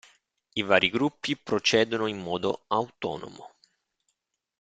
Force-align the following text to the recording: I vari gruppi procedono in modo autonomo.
I 0.55 0.63
vari 0.63 0.89
gruppi 0.89 1.37
procedono 1.37 2.07
in 2.07 2.17
modo 2.19 2.63
autonomo. 2.69 3.53